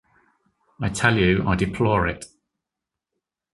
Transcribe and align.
I 0.81 0.89
tell 0.89 1.15
you 1.15 1.47
I 1.47 1.55
deplore 1.55 2.07
it! 2.07 2.25